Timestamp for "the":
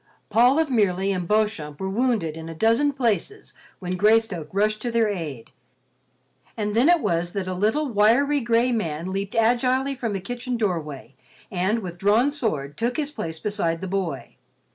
10.13-10.19, 13.79-13.87